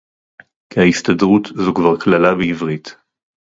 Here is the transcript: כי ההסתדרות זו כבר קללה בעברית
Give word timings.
כי 0.73 0.79
ההסתדרות 0.79 1.45
זו 1.55 1.73
כבר 1.73 1.99
קללה 2.03 2.35
בעברית 2.35 2.95